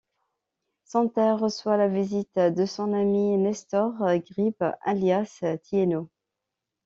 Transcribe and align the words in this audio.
Senterre 0.83 1.37
reçoit 1.37 1.77
la 1.77 1.87
visite 1.87 2.33
de 2.39 2.65
son 2.65 2.91
ami 2.93 3.37
Nestor 3.37 3.93
Gribbe, 4.31 4.75
alias 4.81 5.43
Thiénot. 5.61 6.09